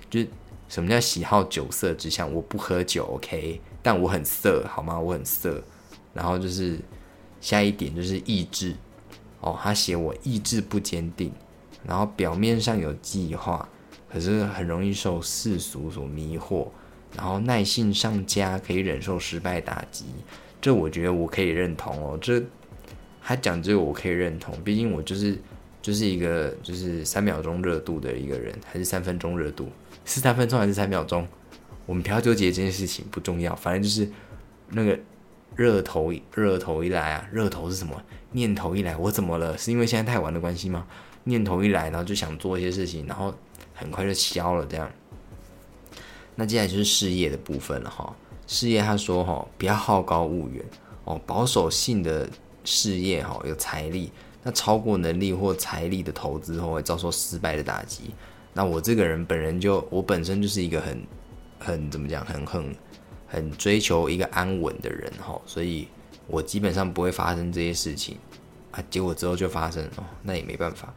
[0.09, 0.29] 就是
[0.71, 2.33] 什么叫喜好酒色之向？
[2.33, 4.99] 我不喝酒，OK，但我很色，好吗？
[4.99, 5.63] 我很色。
[6.15, 6.81] 然后就是
[7.43, 8.75] 下一点就是意志，
[9.41, 11.33] 哦，他写我意志不坚定，
[11.85, 13.69] 然后表面上有计划，
[14.11, 16.69] 可是很容易受世俗所迷惑，
[17.17, 20.07] 然后耐性上佳，可以忍受失败打击，
[20.61, 22.43] 这我觉得我可以认同哦，这。
[23.23, 25.39] 他讲这个我可以认同，毕竟我就是
[25.83, 29.69] 就是一个就是三秒钟热度的一个人，还是三分钟热度？
[30.07, 31.29] 是三分钟还是三秒钟？
[31.85, 33.55] 我们不要纠结这件事情，不重要。
[33.55, 34.11] 反正就是
[34.71, 34.99] 那个
[35.57, 38.03] 热头热头一来啊，热头是什么？
[38.33, 39.57] 念头一来，我怎么了？
[39.59, 40.87] 是因为现在太晚的关系吗？
[41.25, 43.35] 念头一来，然后就想做一些事情，然后
[43.75, 44.91] 很快就消了这样。
[46.35, 48.15] 那接下来就是事业的部分了哈。
[48.47, 50.65] 事业他说哈，不要好高骛远
[51.05, 52.29] 哦，保守性的。
[52.63, 58.11] 事业哈有财力，那超过能力或财力的投资后会遭受失败的打击。
[58.53, 61.03] 那我这个人本人就我本身就是一个很
[61.59, 62.77] 很怎么讲，很很
[63.31, 65.87] 很追求一个安稳的人哈，所以
[66.27, 68.19] 我基本上不会发生这些事情
[68.73, 68.83] 啊。
[68.91, 70.93] 结果之后就发生哦，那也没办法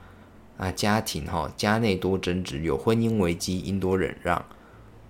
[0.58, 0.72] 啊。
[0.72, 4.44] 家庭哈，家内多争执，有婚姻危机，应多忍让。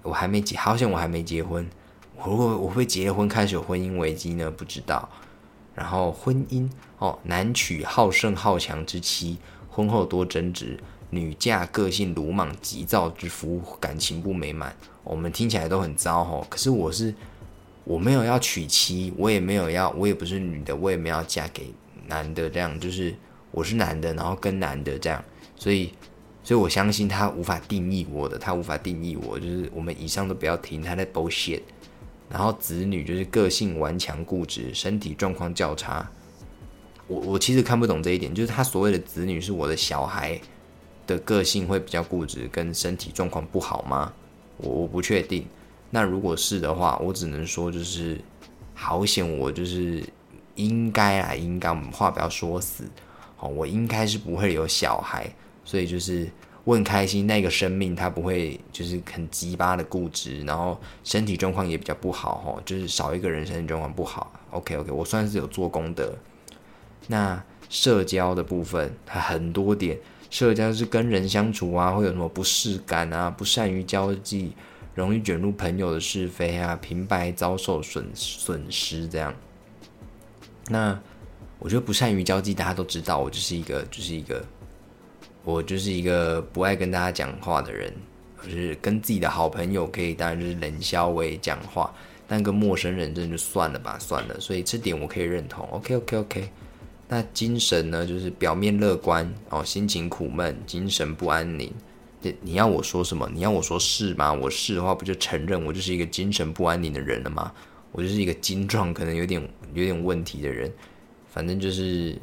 [0.01, 1.65] 我还没结，好像我还没结婚。
[2.17, 4.51] 我如果我会结婚开始有婚姻危机呢？
[4.51, 5.07] 不知道。
[5.73, 9.37] 然后婚姻哦，男娶好胜好强之妻，
[9.69, 10.77] 婚后多争执；
[11.13, 14.75] 女嫁个性鲁莽急躁之夫，感情不美满。
[15.03, 16.45] 我们听起来都很糟哦。
[16.49, 17.13] 可是我是
[17.83, 21.73] 我没有要娶妻，我也没有要，我也不是女的，我也没有要嫁给
[22.07, 22.49] 男的。
[22.49, 23.15] 这样就是
[23.51, 25.23] 我是男的，然后跟男的这样，
[25.55, 25.93] 所以
[26.43, 29.39] 所以我相信他无法定义我的，他无法定义我。
[29.39, 31.61] 就是我们以上都不要听他在 bullshit。
[32.29, 36.09] 然后子女就是个性顽强固执，身体状况较差。
[37.05, 40.39] 我我其实看不懂这一点，就是他所谓的子女是我的小孩
[41.05, 44.13] 的个性会比较固执，跟身体状况不好吗？
[44.57, 45.45] 我我不确定。
[45.89, 48.19] 那如果是的话，我只能说就是
[48.73, 50.03] 好险，我就是
[50.55, 52.83] 应该啊，应该我们话不要说死。
[53.39, 55.29] 哦，我应该是不会有小孩，
[55.63, 56.29] 所以就是。
[56.65, 64.31] 我很开心，那个生命他不会就是很鸡巴的固执，然后身体状况也比较不好哈，就是少一个人身体状况不好。
[64.51, 66.15] OK OK，我算是有做功德。
[67.07, 69.99] 那社交的部分，它很多点，
[70.33, 74.51] 社交是跟人相处啊，会有什么不适感啊，不善于交际，
[74.95, 79.31] 容易卷入朋友的是非啊，平白遭受损损失这样。
[80.69, 80.99] 那
[81.59, 84.43] 我觉得不善于交际，大家都知道，我就是一个就是一个。
[85.43, 87.93] 我就是一个不爱跟大家讲话的人，
[88.43, 91.93] 就是跟自己的好朋友可以，当然就是冷笑为讲话，
[92.27, 94.39] 但跟陌生人真的就算了吧，算了。
[94.39, 95.63] 所以这点我可以认同。
[95.69, 96.49] OK OK OK。
[97.07, 101.71] 那精神呢，就是表面乐观哦，心情苦闷，精神不安宁。
[102.21, 103.29] 你你要我说什么？
[103.33, 104.31] 你要我说是吗？
[104.31, 107.51] 我是的话，不就承认我就是一个精神不安宁的人了吗？
[107.91, 109.41] 我就是一个精壮可能有点
[109.73, 110.71] 有点问题的人。
[111.29, 112.17] 反正就是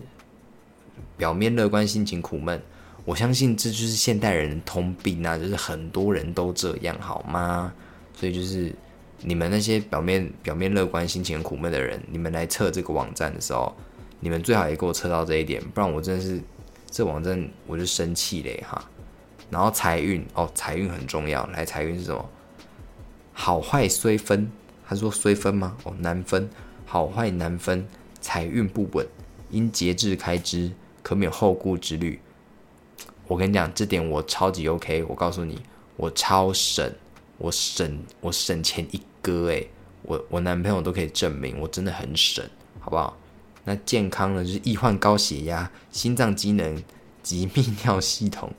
[1.17, 2.61] 表面乐观，心情苦闷。
[3.05, 7.73] 我相信这就是现代人通病啊，就是很多人都这样，好吗？
[8.15, 8.75] 所以就是
[9.23, 13.75] 你们那些表面表面乐观、心情苦闷的人，你们来测这个网站的时候，
[14.21, 16.41] 你们最好也给我测到这一点，不然我真的是
[16.91, 18.83] 这网站我就生气嘞哈。
[19.51, 22.29] 然后财运哦，财运很重要，来财运是什么？
[23.33, 24.51] 好坏虽分，
[24.87, 25.77] 他说虽分吗？
[25.83, 26.49] 哦，难分，
[26.87, 27.87] 好坏难分，
[28.21, 29.07] 财运不稳，
[29.51, 30.71] 应节制开支，
[31.03, 32.21] 可免后顾之虑。
[33.27, 35.03] 我跟你讲，这点我超级 OK。
[35.05, 35.59] 我告诉你，
[35.97, 36.93] 我超省，
[37.39, 39.71] 我省，我省钱一哥诶，
[40.03, 42.45] 我我男朋友都可以证明，我真的很省，
[42.79, 43.17] 好不好？
[43.65, 46.83] 那健康呢，就是易患高血压、心脏机能
[47.23, 48.51] 及泌尿系统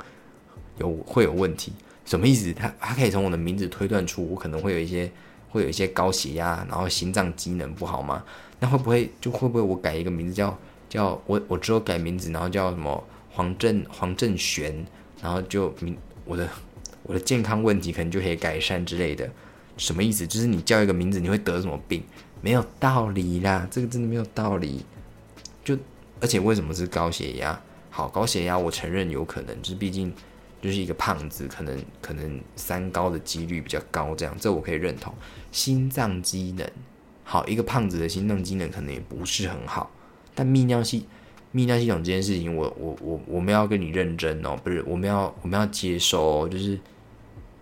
[0.77, 1.73] 有会有问题。
[2.05, 2.53] 什么意思？
[2.53, 5.11] 他他可以从我的名字推断出我可能会有一些
[5.49, 8.23] 会有一些高血压，然后心脏机能不好吗？
[8.59, 10.57] 那会不会就会不会我改一个名字叫
[10.89, 14.85] 叫我我之后改名字，然后叫什么黄正黄正玄，
[15.21, 16.47] 然后就名我的
[17.03, 19.29] 我的健康问题可能就可以改善之类的？
[19.77, 20.27] 什么意思？
[20.27, 22.03] 就是你叫一个名字，你会得什么病？
[22.41, 24.83] 没有道理啦，这个真的没有道理。
[26.21, 27.60] 而且为什么是高血压？
[27.89, 30.13] 好，高血压我承认有可能，就是毕竟
[30.62, 35.13] 就是一个胖子，可能可能三高的几率比较高，这样这我可以认同。
[35.51, 36.65] 心脏机能
[37.23, 39.91] 好，一个胖子的心脏机能可能也不是很好，
[40.34, 41.05] 但泌尿系
[41.53, 46.79] 泌尿系统这件事情，我我我我们要跟你认真哦，不是我们要我们要接受，就是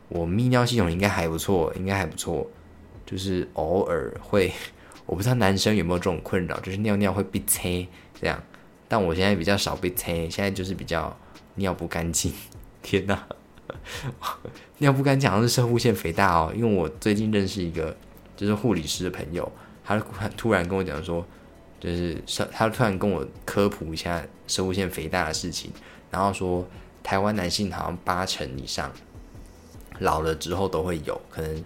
[0.09, 2.47] 我泌尿系统应该还不错，应该还不错，
[3.05, 4.51] 就是偶尔会。
[5.05, 7.87] 我不知道男生有没有这种困扰，就是尿尿会被切
[8.21, 8.39] 这样，
[8.89, 11.17] 但我现在比较少被切，现在就是比较
[11.55, 12.33] 尿不干净。
[12.81, 13.25] 天哪，
[14.79, 17.95] 尿不干净好像是射护腺肥大哦，因为我最近认识一个
[18.35, 19.49] 就是护理师的朋友，
[19.85, 19.97] 他
[20.35, 21.25] 突然跟我讲说，
[21.79, 22.21] 就是
[22.51, 25.71] 他突然跟我科普一下射护腺肥大的事情，
[26.11, 26.67] 然后说
[27.01, 28.91] 台湾男性好像八成以上
[29.99, 31.63] 老了之后都会有可能。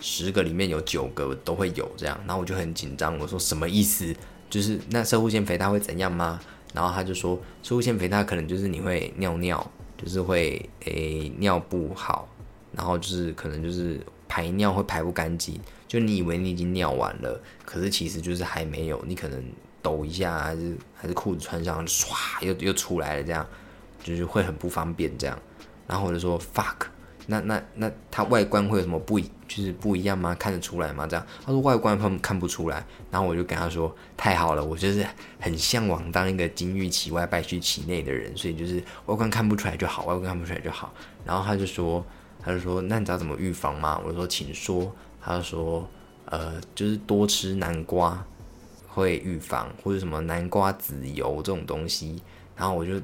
[0.00, 4.14] 十个里面有九个都会有这样，然后我就很紧张，我说什么意思？
[4.50, 6.38] 就是那射物腺肥大会怎样吗？
[6.74, 12.28] 然后他就说，射护腺肥大可能就是你会尿尿，就是会诶尿不好，
[12.72, 19.42] 然后就是可能就是排尿会排不干净，就你以为你已经尿完了，可是其实就是还没有，你可能
[19.80, 23.46] 抖一下还是还是裤子穿上唰又又出来了，这样
[24.02, 25.38] 就是会很不方便这样，
[25.86, 26.88] 然后我就说 fuck。
[27.26, 30.34] 那那那它外观会有什么不就是不一样吗？
[30.34, 31.06] 看得出来吗？
[31.06, 35.06] 这样他说外观他们看不出来，然后我就跟他说太好了，我就是
[35.40, 40.92] 很向往当一个金玉其外败絮其内的人，所以就是外观看不出来就好，外观看不出来就好。
[41.24, 42.04] 然后他就说
[42.42, 44.00] 他就说那你知道怎么预防吗？
[44.04, 44.94] 我说请说。
[45.26, 45.88] 他就说
[46.26, 48.22] 呃就是多吃南瓜
[48.86, 52.22] 会预防，或者什么南瓜籽油这种东西。
[52.54, 53.00] 然后我就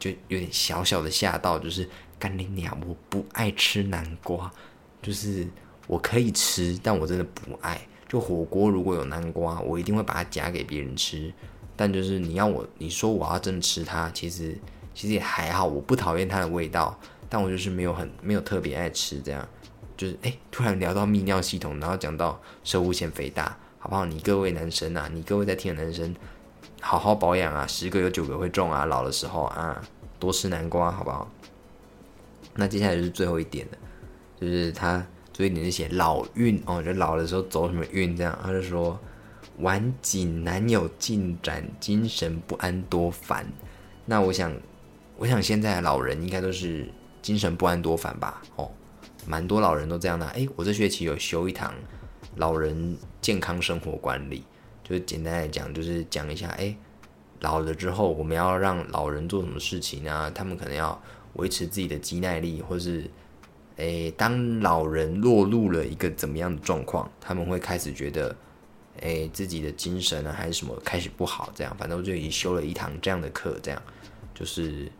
[0.00, 1.88] 就有点小小的吓到，就是。
[2.20, 2.78] 干你娘！
[2.86, 4.52] 我不爱吃南瓜，
[5.00, 5.48] 就是
[5.86, 7.80] 我可以吃，但我真的不爱。
[8.06, 11.32] 就火锅如果有南瓜，我一定会把它夹给别人吃。
[11.74, 14.54] 但就是你要我，你说我要真的吃它，其实
[14.94, 15.64] 其实也还好。
[15.64, 19.48] 我不讨厌它的味道，但我就是没有很没有特别爱吃这样。
[19.96, 24.04] 就是哎，突然聊到泌尿系统，然后讲到生物腺肥大，好不好？
[24.04, 26.14] 你各位男生啊，你各位在听的男生，
[26.80, 29.80] 好好保养啊，十个有九个会中啊，老的时候啊，
[30.18, 31.30] 多吃南瓜，好不好？
[32.54, 33.78] 那接下来就是最后一点了，
[34.40, 38.98] 就是他最后一点是写老运哦，就老的时候走什么运这样，他就说
[39.58, 43.46] 晚景难有进展，精神不安多烦。
[44.06, 44.52] 那我想，
[45.16, 46.90] 我想现在老人应该都是
[47.22, 48.42] 精神不安多烦吧？
[48.56, 48.70] 哦，
[49.26, 50.26] 蛮多老人都这样的。
[50.30, 51.72] 诶，我这学期有修一堂
[52.36, 54.42] 老人健康生活管理，
[54.90, 56.76] 就简单来讲，就是讲一下，诶，
[57.40, 60.30] 老了之后我们要让老人做什么事情啊？
[60.34, 61.00] 他们可能要。
[61.34, 63.08] 维持自己的肌耐力，或是，
[63.76, 68.34] 诶，当老人落入了一个怎么样的状况，他们会开始觉得，
[68.98, 73.80] 诶，自己的精神啊还是什么开始不好，这样，反正我就已经修了一堂这样的课，这样，
[74.34, 74.90] 就是，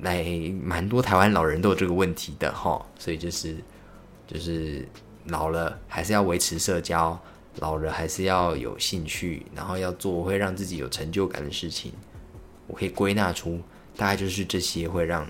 [0.00, 0.24] 来
[0.60, 3.54] 蛮多台湾老人都有这个问题的哈，所以就是，
[4.26, 4.84] 就是
[5.26, 7.16] 老了还是要维持社交，
[7.56, 11.92] 老了还是要有兴趣，然后要做会让自己有成就感的事情，
[12.66, 13.60] 我可以归纳出。
[13.94, 15.26] 大概就是这些会让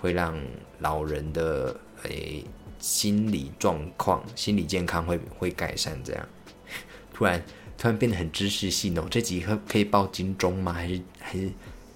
[0.00, 0.34] 会让
[0.78, 2.42] 老人的诶
[2.78, 6.02] 心理状况、心理健康会会改善。
[6.02, 6.28] 这样
[7.12, 7.42] 突然
[7.76, 9.06] 突然变得很知识性哦。
[9.10, 10.72] 这集可可以报金钟吗？
[10.72, 11.50] 还是还是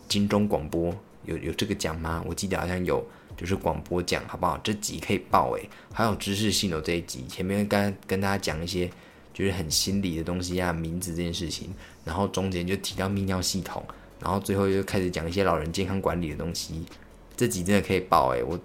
[0.08, 2.22] 金钟广播有有这个奖吗？
[2.26, 3.02] 我记得好像有，
[3.34, 4.58] 就是广播奖，好不好？
[4.58, 8.90] 这集可以报诶，还有知识性哦这一集前面跟跟大家讲一些
[9.38, 11.72] 就是很心理的东西啊，名字这件事情，
[12.04, 13.80] 然后中间就提到泌尿系统。
[14.18, 16.84] 然后最后又开始讲一些老人健康管理的东西，
[17.36, 18.42] 这集真的可以报哎！
[18.42, 18.58] 我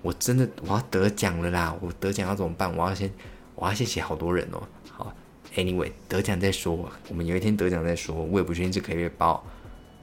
[0.00, 1.76] 我真的我要得奖了啦！
[1.82, 2.74] 我得奖要怎么办？
[2.74, 3.12] 我要先
[3.54, 4.62] 我要先写好多人哦。
[4.88, 5.14] 好
[5.56, 8.16] ，Anyway，得奖再说，我们有一天得奖再说。
[8.16, 9.44] 我也不确定这可以报，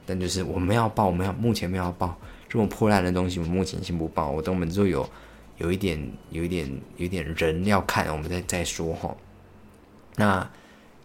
[0.06, 2.16] 但就是我们要报，我们要目前没有报
[2.48, 4.30] 这么破烂的东西，我们目前先不报。
[4.30, 5.10] 我等我们之后有
[5.58, 9.12] 有一点有一点有一点人要看，我们再再说哈。
[10.16, 10.48] 那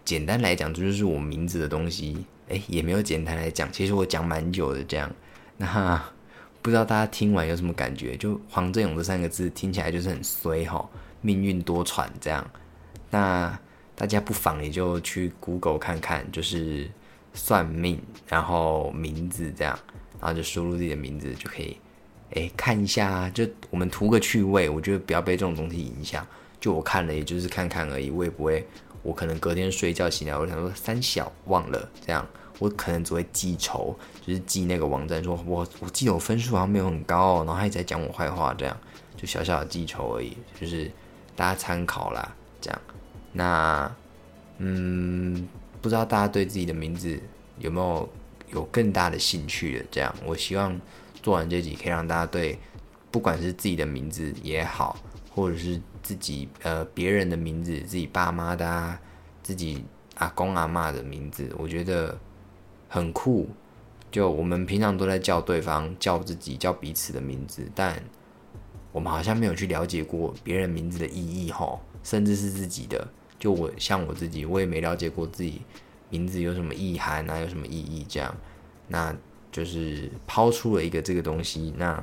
[0.04, 2.26] 简单来讲，这就是我名字的东西。
[2.48, 5.12] 哎，也没有简单来讲，其实我讲蛮久的这样。
[5.58, 6.00] 那
[6.62, 8.16] 不知道大家听完有什么感觉？
[8.18, 10.88] 就黄振勇这三个字听起来就是很衰哈，
[11.22, 12.48] 命运多舛这样。
[13.10, 13.58] 那
[13.96, 16.88] 大家不妨也就去 Google 看看，就是
[17.34, 19.80] 算命，然后名字这样，
[20.20, 21.78] 然后就输入自己的名字就可以。
[22.36, 26.26] 哎，看一下，就我们图个趣味，我觉得不要被这种东西影响。
[26.60, 28.68] 就我看了，也就是看看而已，我也不会，
[29.06, 32.28] 我可能隔天睡觉醒来，我想说三小忘了这样，
[32.58, 33.96] 我可能只会记仇，
[34.26, 38.76] 就是记那个网站说我我记得我分数好像没有很高，然后他一直在讲我坏话，这样
[39.16, 40.92] 就小小的记仇而已，就是
[41.36, 42.82] 大家参考啦，这样。
[43.32, 43.96] 那
[44.58, 45.48] 嗯，
[45.82, 47.20] 不知道大家对自己的名字
[47.60, 48.10] 有没有
[48.54, 49.86] 有更大的兴趣的？
[49.92, 50.76] 这样，我希望
[51.22, 52.58] 做完这集可以让大家对
[53.12, 54.98] 不管是自己的名字也好，
[55.30, 59.02] 或者是自己呃别人的名字，自己爸妈的啊，
[59.42, 59.84] 自己
[60.18, 62.16] 阿公阿妈的名字，我觉得
[62.88, 63.50] 很酷。
[64.12, 68.00] 就我们平常都在叫对方、叫自己、叫彼此的名字，但
[68.92, 73.08] 我们好像没有去了解过别人名字的意义吼，甚至是自己的。
[73.40, 75.64] 就我像我自己，我也没了解过自己
[76.10, 78.34] 名字有什么意涵啊，有什么意义这样，
[78.88, 79.14] 那
[79.52, 82.02] 就是抛出了一个这个东西，那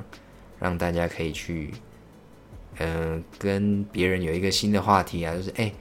[0.59, 1.73] 让大家可以去，
[2.79, 5.71] 嗯，跟别人有一个新的话题啊，就是哎，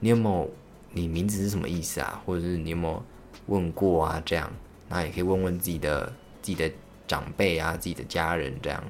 [0.00, 0.50] 你有没有
[0.92, 2.22] 你名字是什么意思啊？
[2.24, 3.02] 或者是你有没有
[3.46, 4.22] 问过啊？
[4.24, 4.50] 这样，
[4.88, 6.06] 那也可以问问自己的
[6.42, 6.70] 自己的
[7.06, 8.82] 长辈啊，自己的家人这样，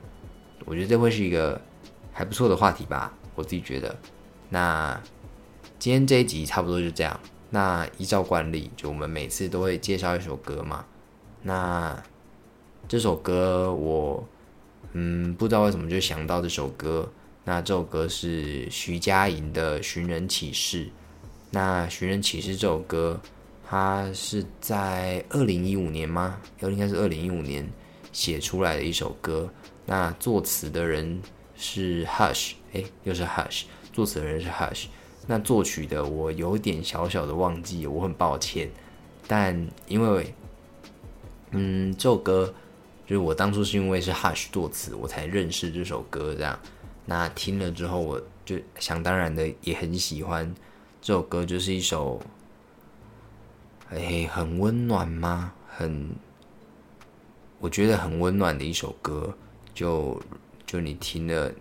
[0.65, 1.61] 我觉得这会是一个
[2.13, 3.97] 还不错的话题吧，我自己觉得，
[4.49, 5.01] 那。
[5.77, 7.21] 今天这一集差不多就这样。
[7.51, 10.87] 那依照惯例，就我们每次都会介绍一首歌嘛。
[11.43, 12.03] 那
[12.89, 14.27] 这首歌我
[14.93, 17.13] 嗯不知道为什么就想到这首歌。
[17.47, 20.87] 那这首歌是徐佳莹的《寻人启事》。
[21.51, 23.21] 那《寻人启事》这首歌，
[23.69, 26.41] 它是在二零一五年吗？
[26.63, 27.71] 应该是二零一五年
[28.13, 29.51] 写出来的一首歌。
[29.85, 31.21] 那作词的人
[31.55, 33.65] 是 Hush，哎，又是 Hush。
[33.93, 34.87] 作词的人是 Hush。
[35.27, 38.71] 那作曲的我有点小小的忘记，我很抱歉。
[39.27, 40.35] 但因为，
[41.51, 42.55] 嗯，这首歌
[43.07, 46.35] 就是我当初是因为是 Hush 作词，我才认识这首歌。
[46.35, 46.59] 这样，
[47.07, 50.55] 那听了之后，我就想当然的也很喜欢
[51.01, 52.21] 这首歌，就是一首，
[53.91, 55.53] 哎，很温暖吗？
[55.69, 56.11] 很，
[57.59, 59.37] 我觉得很温暖的一首歌。
[59.75, 60.23] 就
[60.65, 61.53] 就你听了，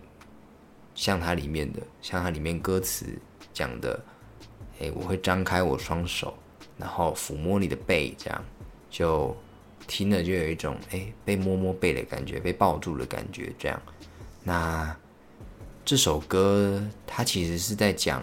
[0.94, 3.06] 像它里面的，像它里面歌词。
[3.52, 4.04] 讲的，
[4.80, 6.34] 哎，我会张开我双手，
[6.76, 8.44] 然后抚摸你的背，这样
[8.90, 9.36] 就
[9.86, 13.80] 听了就有一种哎被摸摸背的感觉，被抱住的感觉，这样。
[14.42, 14.96] 那
[15.84, 18.22] 这首歌它其实是在讲，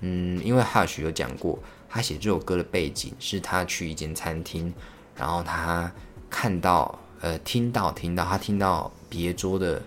[0.00, 1.58] 嗯，因为 Hush 有讲过，
[1.88, 4.72] 他写这首歌的背景是他去一间餐厅，
[5.16, 5.92] 然后他
[6.28, 9.82] 看到，呃，听到，听到，他听到别桌的，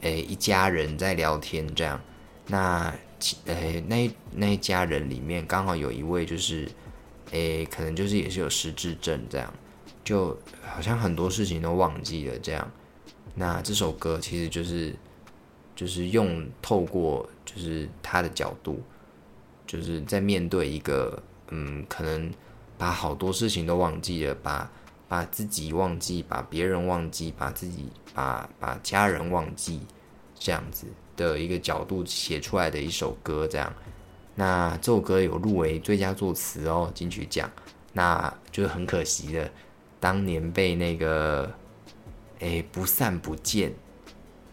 [0.00, 2.00] 哎，一家人在聊天，这样，
[2.46, 2.94] 那。
[3.44, 6.66] 诶，那那一家人里面刚好有一位就是，
[7.32, 9.52] 诶，可能就是也是有失智症这样，
[10.02, 10.34] 就
[10.64, 12.70] 好像很多事情都忘记了这样。
[13.34, 14.96] 那这首歌其实就是，
[15.80, 18.82] 就是用透过就是他的角度，
[19.66, 22.30] 就是在面对一个嗯，可能
[22.76, 24.70] 把好多事情都忘记了，把
[25.08, 29.80] 把自己忘记，把别人忘记，把自己把把家人忘记
[30.38, 30.86] 这样子。
[31.16, 33.72] 的一个角度写出来的一首歌，这样，
[34.34, 37.50] 那这首歌有入围最佳作词哦，金曲奖，
[37.94, 39.50] 那就是很可惜的，
[39.98, 41.50] 当年被那个，
[42.38, 43.72] 哎，不散不见，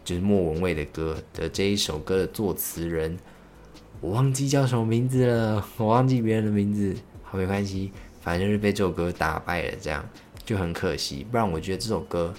[0.08, 3.18] 就是莫文蔚的歌的这一首歌的作词人，
[4.00, 7.92] 我忘记叫什么名字了，我忘记别人的名字，好没关系，
[8.22, 10.02] 反正就是被这首歌打败了，这样
[10.46, 12.32] 就很可惜，不然我觉得这首歌。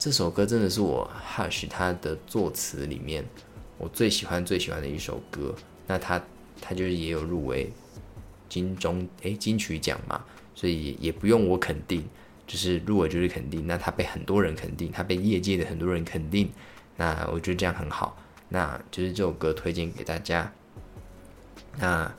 [0.00, 3.24] 这首歌真的是我 Hush 他的作词里面
[3.78, 5.54] 我最喜欢最喜欢的一首歌。
[5.86, 6.20] 那他
[6.60, 7.70] 他就是也有入围
[8.48, 10.20] 金钟诶金曲奖嘛，
[10.56, 12.02] 所以也不用我肯定，
[12.48, 13.64] 就是入围就是肯定。
[13.64, 16.50] 那他被很多人肯定，他被业界的很多人肯定，
[17.00, 18.14] 那我觉得这样很好。
[18.50, 20.52] 那就是这首歌推荐给大家。
[21.78, 22.12] 那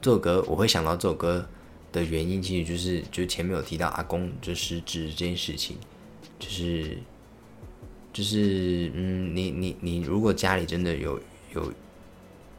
[0.00, 1.46] 这首歌我会想到这首歌
[1.92, 5.76] 的原因，其实就是就前面有提到阿公就失智这件事情，
[6.40, 6.98] 就是。
[8.16, 11.20] 就是嗯，你你你，如果家里真的有
[11.52, 11.70] 有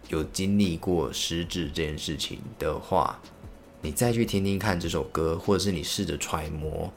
[0.10, 3.20] 有经历过失智这件事情的话，
[3.82, 6.94] 你再去听听看这首歌，或者是你试着揣摩，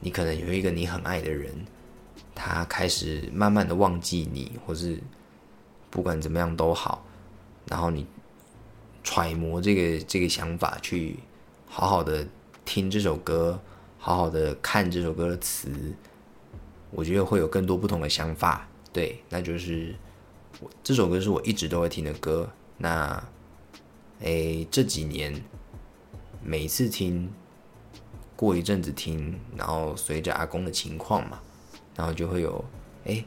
[0.00, 1.54] 你可能有一个你很爱的人，
[2.42, 4.98] 他开始慢慢的忘记你，或是
[5.90, 7.04] 不管怎么样都好，
[7.66, 8.06] 然后你
[9.04, 11.18] 揣摩这个这个想法，去
[11.66, 12.26] 好好的
[12.64, 13.60] 听这首歌，
[13.98, 15.70] 好好的看这首歌的词。
[16.90, 19.94] 我觉得会有更多不同的想法，对，那就是
[20.82, 22.50] 这首歌是我一直都会听的歌。
[22.78, 23.22] 那，
[24.20, 25.44] 诶，这几年
[26.42, 27.30] 每次听，
[28.34, 31.38] 过一阵子听，然后随着阿公的情况嘛，
[32.00, 32.64] 然后就会有
[33.04, 33.22] 诶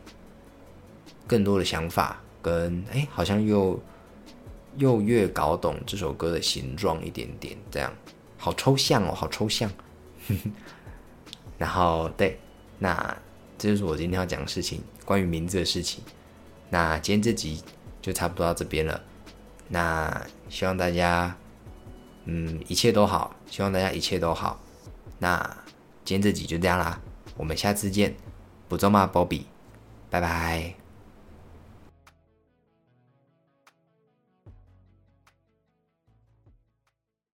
[1.27, 3.79] 更多的想法，跟诶好像又
[4.77, 7.93] 又越搞懂这首歌的形状一点点，这样
[8.35, 9.69] 好抽象哦，好抽象。
[11.59, 12.39] 然后对，
[12.79, 13.15] 那
[13.59, 16.03] 这就是我今天要讲的事情，关于名字的事情。
[16.71, 17.61] 那今天这集
[18.01, 18.99] 就差不多到这边了。
[19.67, 21.37] 那希望大家，
[22.25, 24.59] 嗯，一切都好，希望大家一切都好。
[25.19, 25.37] 那
[26.03, 26.99] 今天这集就这样啦，
[27.37, 28.15] 我们下次见，
[28.67, 29.45] 不做嘛，波比，
[30.09, 30.82] 拜拜。